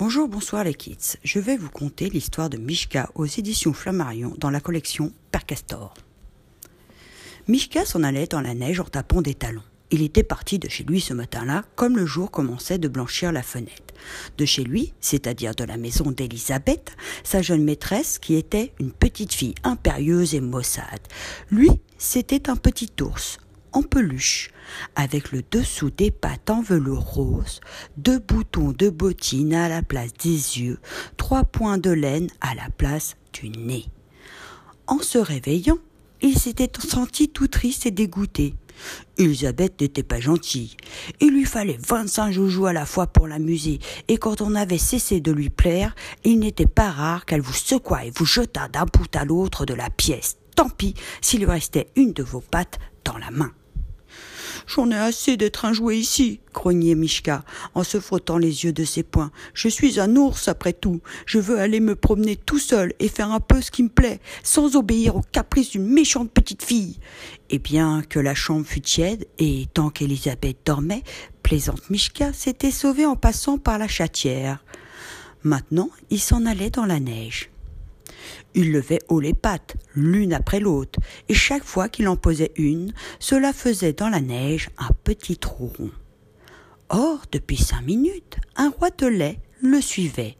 [0.00, 1.18] Bonjour, bonsoir les kids.
[1.22, 5.92] Je vais vous conter l'histoire de Mishka aux éditions Flammarion dans la collection Père Castor.
[7.48, 9.62] Mishka s'en allait dans la neige en tapant des talons.
[9.90, 13.42] Il était parti de chez lui ce matin-là, comme le jour commençait de blanchir la
[13.42, 13.92] fenêtre.
[14.38, 19.34] De chez lui, c'est-à-dire de la maison d'Elisabeth, sa jeune maîtresse, qui était une petite
[19.34, 21.06] fille impérieuse et maussade.
[21.50, 23.38] Lui, c'était un petit ours,
[23.72, 24.50] en peluche,
[24.96, 27.60] avec le dessous des pattes en velours rose,
[27.96, 30.78] deux boutons de bottines à la place des yeux,
[31.16, 33.86] trois points de laine à la place du nez.
[34.86, 35.78] En se réveillant,
[36.22, 38.54] il s'était senti tout triste et dégoûté.
[39.18, 40.76] Elisabeth n'était pas gentille.
[41.20, 43.78] Il lui fallait vingt-cinq joujoux à la fois pour l'amuser,
[44.08, 45.94] et quand on avait cessé de lui plaire,
[46.24, 49.74] il n'était pas rare qu'elle vous secoua et vous jetât d'un bout à l'autre de
[49.74, 50.36] la pièce.
[50.56, 53.52] Tant pis s'il lui restait une de vos pattes dans la main.
[54.66, 58.84] J'en ai assez d'être un jouet ici, grognait Mishka, en se frottant les yeux de
[58.84, 59.30] ses poings.
[59.54, 61.00] Je suis un ours, après tout.
[61.26, 64.20] Je veux aller me promener tout seul et faire un peu ce qui me plaît,
[64.42, 66.98] sans obéir aux caprices d'une méchante petite fille.
[67.50, 71.02] Et bien que la chambre fût tiède, et tant qu'Elisabeth dormait,
[71.42, 74.64] plaisante Mishka s'était sauvée en passant par la chatière.
[75.42, 77.50] Maintenant, il s'en allait dans la neige.
[78.54, 82.92] Il levait haut les pattes, l'une après l'autre, et chaque fois qu'il en posait une,
[83.18, 85.90] cela faisait dans la neige un petit trou rond.
[86.88, 90.36] Or, depuis cinq minutes, un roitelet le suivait.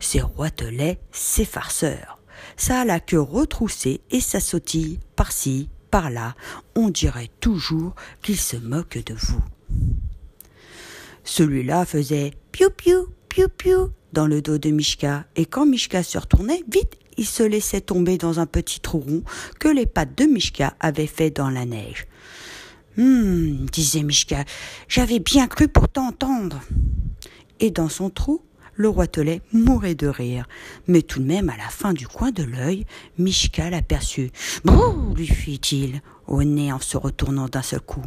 [0.00, 2.18] Ces roitelets, ces farceurs.
[2.56, 6.34] Ça a la queue retroussée et ça sautille par-ci, par-là.
[6.74, 9.42] On dirait toujours qu'il se moque de vous.
[11.24, 16.18] Celui-là faisait piou piou, piou piou dans le dos de Mishka, et quand Mishka se
[16.18, 19.22] retournait, vite, il se laissait tomber dans un petit trou rond
[19.58, 22.06] que les pattes de Mishka avaient fait dans la neige.
[22.98, 24.44] Hum, disait Mishka,
[24.88, 26.60] j'avais bien cru pour t'entendre.
[27.60, 28.42] Et dans son trou,
[28.74, 30.46] le roitelet mourait de rire.
[30.86, 32.84] Mais tout de même, à la fin du coin de l'œil,
[33.18, 34.30] Mishka l'aperçut.
[34.64, 38.04] Brrr, lui fit-il, au nez en se retournant d'un seul coup.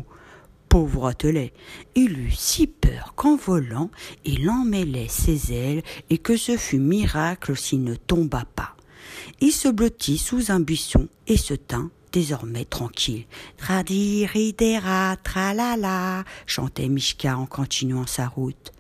[0.70, 1.54] Pauvre roitelet,
[1.96, 3.90] il eut si peur qu'en volant,
[4.26, 8.75] il emmêlait ses ailes et que ce fut miracle s'il ne tomba pas.
[9.42, 13.26] Il se blottit sous un buisson et se tint désormais tranquille.
[13.58, 18.72] Tradiridera, tralala, chantait Mishka en continuant sa route.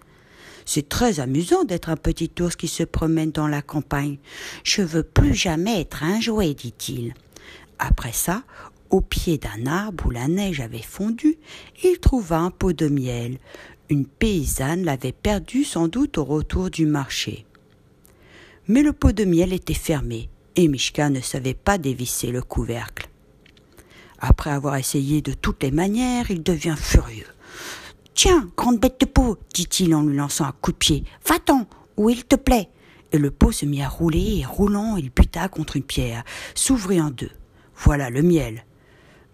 [0.65, 4.17] C'est très amusant d'être un petit ours qui se promène dans la campagne.
[4.63, 7.13] Je veux plus jamais être un jouet, dit-il.
[7.77, 8.43] Après ça,
[8.89, 11.37] au pied d'un arbre où la neige avait fondu,
[11.83, 13.37] il trouva un pot de miel.
[13.89, 17.45] Une paysanne l'avait perdu sans doute au retour du marché.
[18.67, 23.09] Mais le pot de miel était fermé et Mishka ne savait pas dévisser le couvercle.
[24.19, 27.27] Après avoir essayé de toutes les manières, il devient furieux.
[28.13, 31.03] Tiens, grande bête de peau, dit-il en lui lançant un coup de pied.
[31.27, 31.67] Va-t'en,
[31.97, 32.69] où il te plaît.
[33.11, 36.23] Et le pot se mit à rouler, et roulant, il buta contre une pierre,
[36.55, 37.31] s'ouvrit en deux.
[37.75, 38.65] Voilà le miel.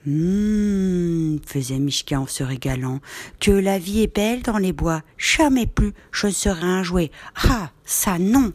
[0.07, 2.99] Hum, faisait Mishka en se régalant,
[3.39, 5.03] que la vie est belle dans les bois.
[5.17, 7.11] Jamais plus je ne serai un jouet.
[7.35, 8.51] Ah, ça non.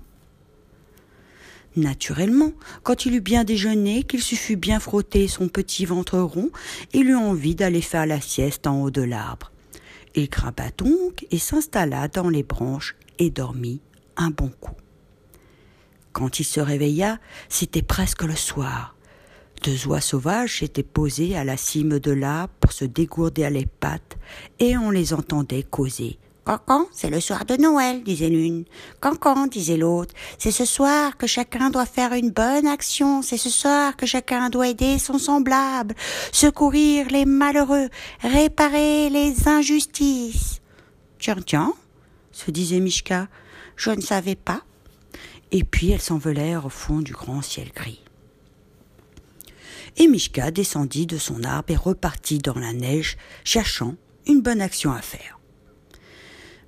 [1.76, 6.50] Naturellement, quand il eut bien déjeuné, qu'il se fut bien frotté son petit ventre rond,
[6.94, 9.52] il eut envie d'aller faire la sieste en haut de l'arbre.
[10.14, 13.82] Il grimpa donc et s'installa dans les branches et dormit
[14.16, 14.74] un bon coup.
[16.12, 17.18] Quand il se réveilla,
[17.50, 18.96] c'était presque le soir.
[19.62, 24.16] Deux oies sauvages s'étaient posées à la cime de l'arbre pour se dégourdir les pattes,
[24.58, 26.18] et on les entendait causer.
[26.46, 28.66] Cancan, c'est le soir de Noël, disait l'une.
[29.00, 33.50] Cancan, disait l'autre, c'est ce soir que chacun doit faire une bonne action, c'est ce
[33.50, 35.96] soir que chacun doit aider son semblable,
[36.30, 37.88] secourir les malheureux,
[38.20, 40.60] réparer les injustices.
[41.18, 41.74] Tiens, tiens,
[42.30, 43.26] se disait Mishka,
[43.74, 44.62] je ne savais pas.
[45.50, 48.04] Et puis elles s'envolèrent au fond du grand ciel gris.
[49.96, 53.96] Et Mishka descendit de son arbre et repartit dans la neige, cherchant
[54.28, 55.35] une bonne action à faire.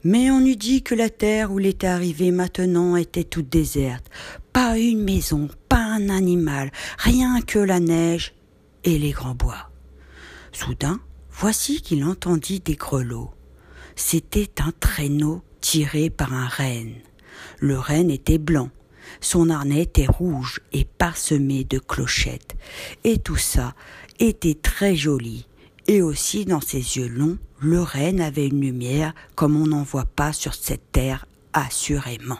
[0.04, 4.06] Mais on eût dit que la terre où il était arrivé maintenant était toute déserte.
[4.52, 8.34] Pas une maison, pas un animal, rien que la neige
[8.84, 9.70] et les grands bois.
[10.52, 11.00] Soudain,
[11.31, 13.31] voici qu'il entendit des grelots.
[13.96, 16.94] C'était un traîneau tiré par un renne.
[17.58, 18.70] Le renne était blanc,
[19.20, 22.56] son harnais était rouge et parsemé de clochettes,
[23.05, 23.75] et tout ça
[24.20, 25.46] était très joli,
[25.87, 30.05] et aussi dans ses yeux longs, le renne avait une lumière comme on n'en voit
[30.05, 32.38] pas sur cette terre assurément.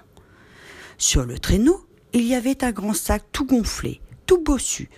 [0.97, 4.88] Sur le traîneau, il y avait un grand sac tout gonflé, tout bossu.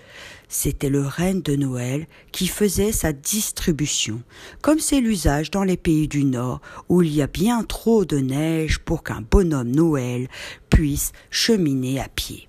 [0.49, 4.23] C'était le reine de Noël qui faisait sa distribution,
[4.63, 8.19] comme c'est l'usage dans les pays du Nord où il y a bien trop de
[8.19, 10.29] neige pour qu'un bonhomme Noël
[10.69, 12.47] puisse cheminer à pied.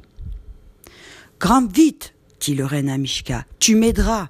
[1.40, 4.30] Grimpe vite, dit le reine à Mishka, tu m'aideras.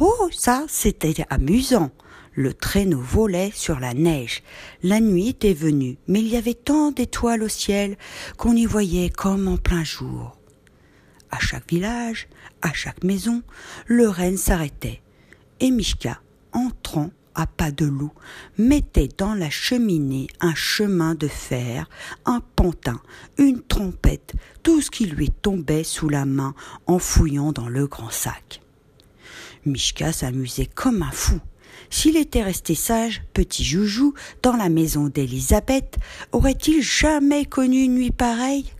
[0.00, 1.90] Oh, ça, c'était amusant.
[2.36, 4.42] Le traîneau volait sur la neige.
[4.82, 7.96] La nuit était venue, mais il y avait tant d'étoiles au ciel
[8.36, 10.36] qu'on y voyait comme en plein jour.
[11.30, 12.28] À chaque village,
[12.60, 13.42] à chaque maison,
[13.86, 15.00] le renne s'arrêtait.
[15.60, 16.20] Et Mishka,
[16.52, 18.12] entrant à pas de loup,
[18.58, 21.88] mettait dans la cheminée un chemin de fer,
[22.24, 23.00] un pantin,
[23.38, 26.54] une trompette, tout ce qui lui tombait sous la main
[26.86, 28.60] en fouillant dans le grand sac.
[29.66, 31.40] Mishka s'amusait comme un fou.
[31.90, 35.96] S'il était resté sage, petit joujou, dans la maison d'Élisabeth,
[36.32, 38.72] aurait-il jamais connu une nuit pareille?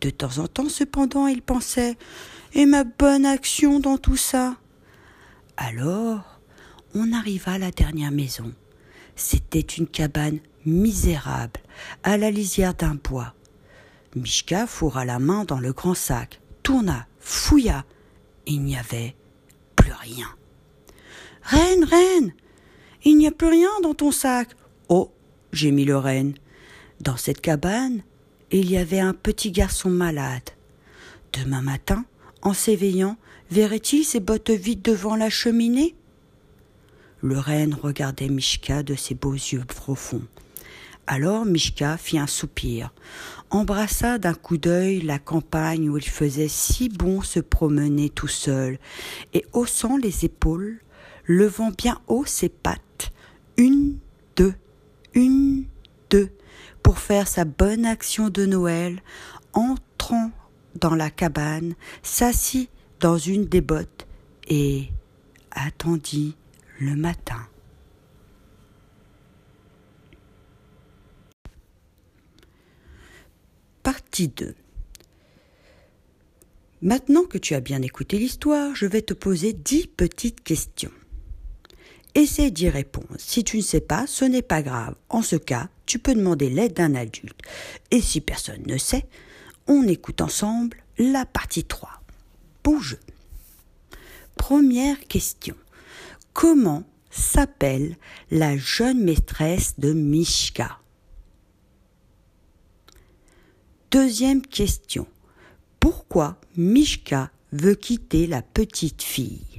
[0.00, 1.96] De temps en temps, cependant, il pensait
[2.54, 4.56] Et ma bonne action dans tout ça?
[5.56, 6.40] Alors,
[6.94, 8.52] on arriva à la dernière maison.
[9.16, 11.60] C'était une cabane misérable,
[12.02, 13.34] à la lisière d'un bois.
[14.14, 17.84] Mishka fourra la main dans le grand sac, tourna, fouilla,
[18.46, 19.16] il n'y avait
[19.76, 20.28] plus rien.
[21.44, 22.32] Reine, reine,
[23.04, 24.48] il n'y a plus rien dans ton sac.
[24.88, 25.12] Oh,
[25.62, 26.34] mis le reine.
[27.00, 28.02] Dans cette cabane,
[28.50, 30.50] il y avait un petit garçon malade.
[31.34, 32.06] Demain matin,
[32.40, 33.18] en s'éveillant,
[33.50, 35.94] verrait-il ses bottes vides devant la cheminée?
[37.20, 40.24] Le reine regardait Mishka de ses beaux yeux profonds.
[41.06, 42.94] Alors Mishka fit un soupir,
[43.50, 48.78] embrassa d'un coup d'œil la campagne où il faisait si bon se promener tout seul,
[49.34, 50.80] et haussant les épaules,
[51.26, 53.12] levant bien haut ses pattes,
[53.56, 53.98] une,
[54.36, 54.54] deux,
[55.14, 55.64] une,
[56.10, 56.30] deux,
[56.82, 59.00] pour faire sa bonne action de Noël,
[59.52, 60.30] entrant
[60.74, 64.06] dans la cabane, s'assit dans une des bottes
[64.48, 64.88] et
[65.50, 66.36] attendit
[66.80, 67.46] le matin.
[73.82, 74.54] Partie 2
[76.82, 80.90] Maintenant que tu as bien écouté l'histoire, je vais te poser dix petites questions.
[82.14, 83.16] Essaie d'y répondre.
[83.18, 84.94] Si tu ne sais pas, ce n'est pas grave.
[85.08, 87.40] En ce cas, tu peux demander l'aide d'un adulte.
[87.90, 89.06] Et si personne ne sait,
[89.66, 91.90] on écoute ensemble la partie 3.
[92.62, 93.00] Bon jeu.
[94.36, 95.56] Première question.
[96.32, 97.96] Comment s'appelle
[98.30, 100.78] la jeune maîtresse de Mishka?
[103.90, 105.06] Deuxième question.
[105.78, 109.53] Pourquoi Mishka veut quitter la petite fille?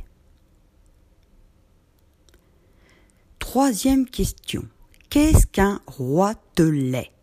[3.55, 4.67] Troisième question.
[5.09, 7.13] Qu'est-ce qu'un roi de lait?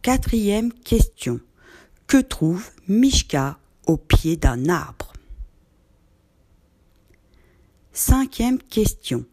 [0.00, 1.40] Quatrième question.
[2.06, 5.12] Que trouve Mishka au pied d'un arbre?
[7.92, 9.26] Cinquième question.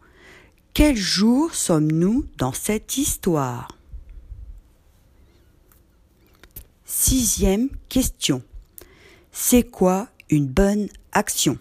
[0.74, 3.78] Quel jour sommes-nous dans cette histoire?
[6.84, 8.42] Sixième question.
[9.32, 11.58] C'est quoi une bonne action?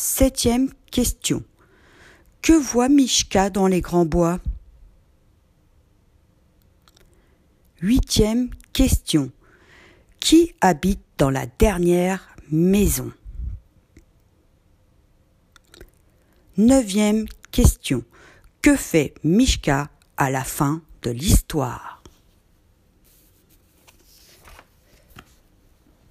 [0.00, 1.42] Septième question.
[2.40, 4.38] Que voit Mishka dans les grands bois?
[7.80, 9.32] Huitième question.
[10.20, 13.12] Qui habite dans la dernière maison?
[16.56, 18.04] Neuvième question.
[18.62, 22.04] Que fait Mishka à la fin de l'histoire?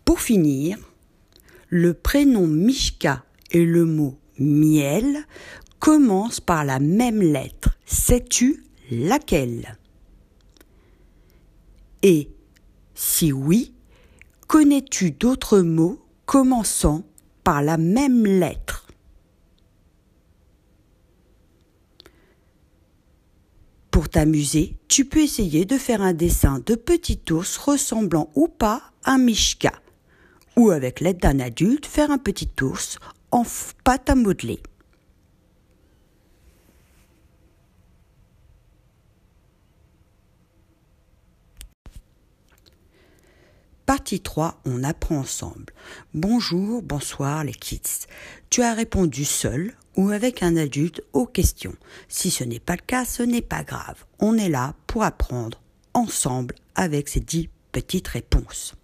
[0.03, 0.77] Pour finir,
[1.69, 5.25] le prénom Mishka et le mot miel
[5.79, 7.77] commence par la même lettre.
[7.85, 9.77] Sais-tu laquelle?
[12.03, 12.29] Et
[12.93, 13.73] si oui,
[14.47, 17.05] connais-tu d'autres mots commençant
[17.43, 18.87] par la même lettre?
[23.91, 28.91] Pour t'amuser, tu peux essayer de faire un dessin de petit ours ressemblant ou pas
[29.03, 29.73] à Mishka,
[30.55, 32.99] ou avec l'aide d'un adulte faire un petit ours
[33.31, 33.43] en
[33.83, 34.61] pâte à modeler.
[43.85, 45.73] Partie 3, on apprend ensemble.
[46.13, 48.07] Bonjour, bonsoir les kids.
[48.49, 51.75] Tu as répondu seul ou avec un adulte aux questions.
[52.09, 54.03] Si ce n'est pas le cas, ce n'est pas grave.
[54.19, 55.61] On est là pour apprendre
[55.93, 58.75] ensemble avec ces dix petites réponses.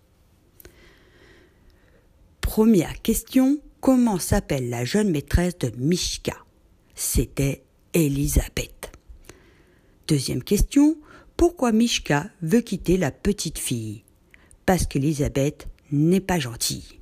[2.39, 6.37] Première question, Comment s'appelle la jeune maîtresse de Mishka?
[6.95, 8.97] C'était Elisabeth.
[10.07, 10.95] Deuxième question.
[11.35, 14.05] Pourquoi Mishka veut quitter la petite fille?
[14.65, 17.01] Parce qu'Elisabeth n'est pas gentille.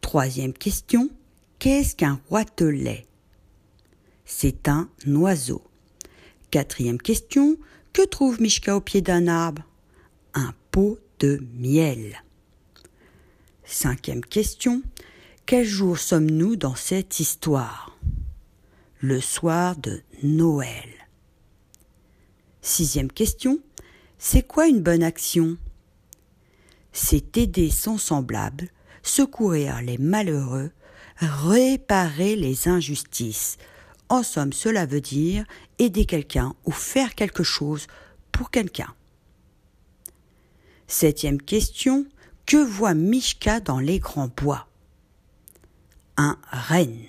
[0.00, 1.10] Troisième question.
[1.58, 3.08] Qu'est-ce qu'un roitelet?
[4.24, 5.64] C'est un oiseau.
[6.52, 7.56] Quatrième question.
[7.92, 9.64] Que trouve Mishka au pied d'un arbre?
[10.32, 12.22] Un pot de miel.
[13.64, 14.80] Cinquième question.
[15.46, 17.98] Quel jour sommes-nous dans cette histoire?
[19.00, 20.88] Le soir de Noël.
[22.62, 23.58] Sixième question.
[24.18, 25.56] C'est quoi une bonne action?
[26.92, 28.68] C'est aider son semblable,
[29.02, 30.70] secourir les malheureux,
[31.16, 33.56] réparer les injustices.
[34.08, 35.44] En somme, cela veut dire
[35.78, 37.86] aider quelqu'un ou faire quelque chose
[38.30, 38.94] pour quelqu'un.
[40.86, 42.06] Septième question.
[42.46, 44.66] Que voit Mishka dans les grands bois?
[46.22, 47.06] Un renne.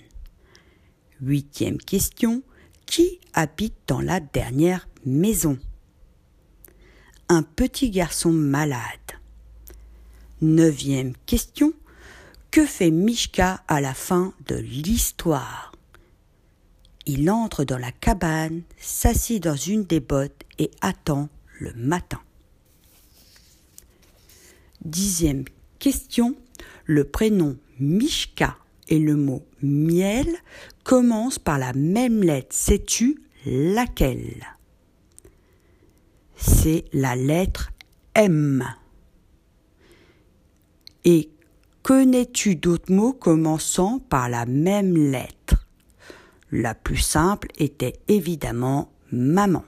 [1.20, 2.44] Huitième question.
[2.86, 5.60] Qui habite dans la dernière maison?
[7.28, 8.80] Un petit garçon malade.
[10.40, 11.74] Neuvième question.
[12.52, 15.74] Que fait Mishka à la fin de l'histoire?
[17.06, 21.28] Il entre dans la cabane, s'assit dans une des bottes et attend
[21.60, 22.22] le matin.
[24.86, 25.44] Dixième
[25.80, 26.34] question.
[26.86, 28.56] Le prénom Mishka
[28.92, 30.28] et le mot miel
[30.84, 32.54] commencent par la même lettre.
[32.56, 34.46] Sais-tu laquelle?
[36.36, 37.72] C'est la lettre
[38.14, 38.64] M.
[41.06, 41.32] Et
[41.82, 45.68] connais-tu d'autres mots commençant par la même lettre?
[46.52, 49.64] La plus simple était évidemment maman.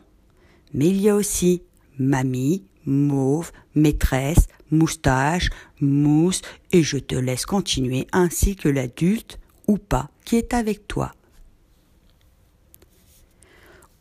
[0.74, 1.64] Mais il y a aussi
[1.98, 5.50] mamie, mauve, maîtresse, moustache,
[5.80, 11.14] mousse, et je te laisse continuer ainsi que l'adulte ou pas qui est avec toi.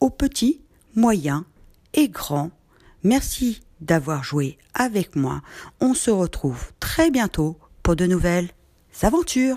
[0.00, 0.60] Aux petits,
[0.94, 1.44] moyens
[1.94, 2.50] et grands,
[3.04, 5.42] merci d'avoir joué avec moi.
[5.80, 8.50] On se retrouve très bientôt pour de nouvelles
[9.02, 9.56] aventures.